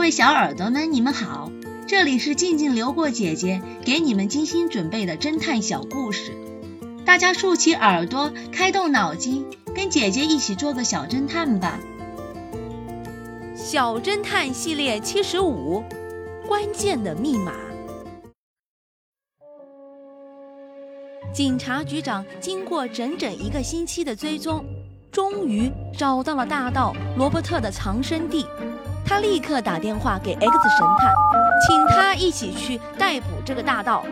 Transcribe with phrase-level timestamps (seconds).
[0.00, 1.52] 各位小耳朵们，你们好，
[1.86, 6.32] 这里是静静流过姐姐给你们精心准备的侦探小故事，
[7.04, 9.44] 大家竖起耳朵，开动脑筋，
[9.74, 11.78] 跟姐姐一起做个小侦探吧。
[13.54, 15.84] 小侦探系列七十五，
[16.48, 17.52] 关键的密码。
[21.34, 24.64] 警察局长经过整整一个星期的追踪，
[25.12, 28.46] 终于找到了大盗罗伯特的藏身地。
[29.04, 31.14] 他立刻打电话给 X 神探，
[31.66, 34.04] 请他一起去逮捕这个大盗。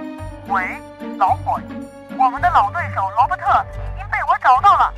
[0.49, 0.79] 喂，
[1.19, 1.75] 老伙计，
[2.19, 4.95] 我们的老对手罗伯特已经被我找到了。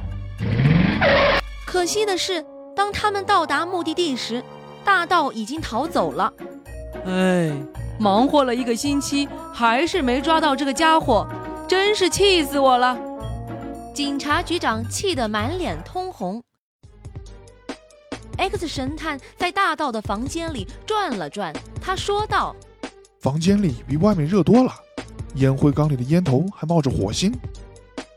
[1.66, 4.42] 可惜的是，当他们到达目的地时，
[4.84, 6.32] 大盗已经逃走了。
[7.06, 7.52] 哎，
[7.98, 11.26] 忙活了一个星期，还是没抓到这个家伙。
[11.68, 12.98] 真是气死我了！
[13.94, 16.42] 警察局长气得满脸通红。
[18.40, 22.56] X 神探在大盗的房间里转了转，他说道
[23.20, 24.72] ：“房间里比外面热多了，
[25.34, 27.30] 烟灰缸里的烟头还冒着火星，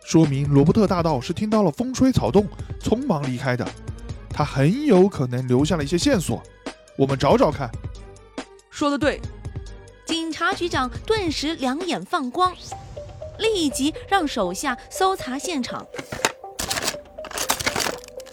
[0.05, 2.47] 说明罗伯特大盗是听到了风吹草动，
[2.81, 3.67] 匆忙离开的。
[4.29, 6.41] 他很有可能留下了一些线索，
[6.97, 7.69] 我们找找看。”
[8.71, 9.19] 说的对，
[10.05, 12.53] 警察局长顿时两眼放光。
[13.39, 15.85] 立即让手下搜查现场。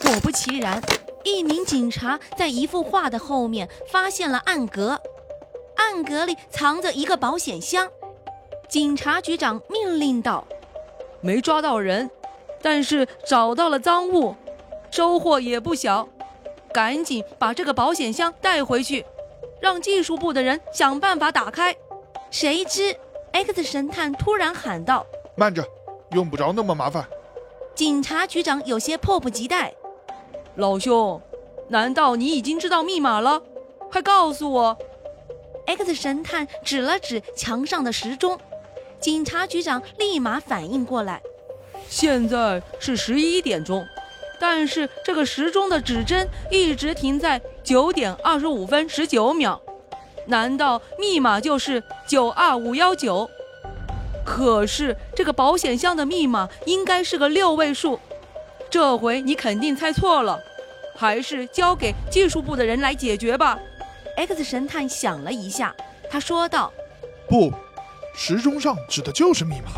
[0.01, 0.81] 果不其然，
[1.25, 5.01] 一名警察在一幅画的后面发现了暗格，
[5.77, 7.89] 暗格里藏着一个保险箱。
[8.69, 10.47] 警察局长命令道
[11.21, 12.11] ：“没抓到人，
[12.63, 14.35] 但是找到了赃物，
[14.91, 16.09] 收获也不小。
[16.73, 19.05] 赶紧把这个保险箱带回去，
[19.61, 21.75] 让技术部的人想办法打开。”
[22.31, 22.97] 谁知。
[23.33, 25.65] X 神探突然喊道：“慢着，
[26.11, 27.07] 用不着那么麻烦。”
[27.77, 29.73] 警察局长有些迫不及待
[30.57, 31.21] ：“老兄，
[31.69, 33.43] 难道你已经知道密码了？
[33.91, 34.79] 快告诉我
[35.67, 38.39] ！”X 神探指了指墙上的时钟，
[38.99, 41.23] 警察局长立马反应过来
[41.89, 43.87] ：“现在是十一点钟，
[44.39, 49.61] 但是这个时钟的指针一直停在九点二十五分十九秒。”
[50.27, 53.29] 难道密码就是九二五幺九？
[54.25, 57.99] 可是这个保险箱的密码应该是个六位数，
[58.71, 60.39] 这回你肯定猜错了，
[60.97, 63.59] 还是交给技术部的人来解决吧。
[64.17, 65.75] X 神探想了一下，
[66.09, 66.73] 他说道
[67.29, 67.53] ：“不，
[68.15, 69.73] 时钟上指的就是密码。”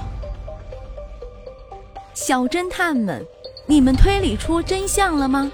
[2.13, 3.25] 小侦探们，
[3.67, 5.51] 你们推理出真相了吗？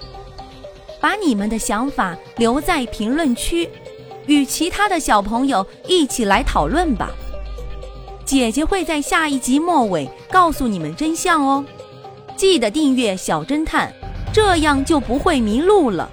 [1.00, 3.70] 把你们的想法留在评论区。
[4.26, 7.10] 与其他的小朋友一起来讨论吧。
[8.26, 11.64] 姐姐会在下一集末尾告诉你们真相哦。
[12.38, 13.92] 记得订阅小侦探，
[14.32, 16.08] 这样就不会迷路了。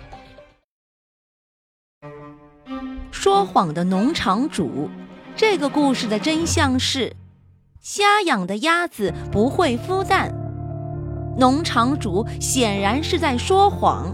[3.11, 4.89] 说谎的农场主，
[5.35, 7.15] 这个故事的真相是：
[7.79, 10.33] 瞎养的鸭子不会孵蛋。
[11.37, 14.11] 农场主显然是在说谎。